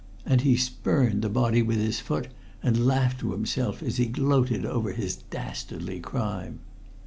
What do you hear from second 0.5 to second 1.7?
spurned the body